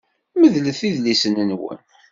Medlet 0.39 0.81
idlisen-nwen! 0.89 1.71